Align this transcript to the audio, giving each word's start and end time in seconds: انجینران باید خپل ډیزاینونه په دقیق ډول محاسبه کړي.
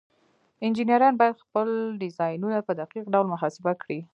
انجینران 0.65 1.13
باید 1.19 1.41
خپل 1.43 1.67
ډیزاینونه 2.01 2.57
په 2.67 2.71
دقیق 2.81 3.05
ډول 3.13 3.27
محاسبه 3.33 3.71
کړي. 3.81 3.99